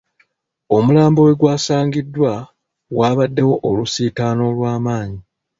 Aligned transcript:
Omulambo 0.75 1.19
we 1.27 1.33
gwasangiddwa 1.39 2.33
waabaddewo 2.97 3.55
olusiitaano 3.69 4.41
olw’amanyi. 4.49 5.19